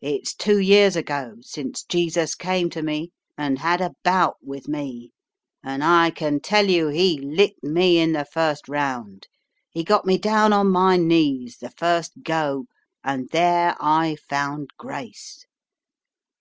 It's 0.00 0.34
two 0.34 0.58
years 0.58 0.96
ago 0.96 1.36
since 1.40 1.84
Jesus 1.84 2.34
came 2.34 2.68
to 2.70 2.82
me 2.82 3.12
and 3.38 3.60
had 3.60 3.80
a 3.80 3.92
bout 4.02 4.34
with 4.42 4.66
me, 4.66 5.12
and 5.62 5.84
I 5.84 6.10
can 6.10 6.40
tell 6.40 6.68
you 6.68 6.88
He 6.88 7.20
licked 7.20 7.62
me 7.62 7.98
in 8.00 8.10
the 8.12 8.24
first 8.24 8.68
round. 8.68 9.28
He 9.70 9.84
got 9.84 10.04
me 10.04 10.18
down 10.18 10.52
on 10.52 10.68
my 10.72 10.96
knees 10.96 11.58
the 11.58 11.70
first 11.70 12.24
go, 12.24 12.66
and 13.04 13.28
there 13.30 13.76
I 13.78 14.16
found 14.28 14.70
grace. 14.78 15.44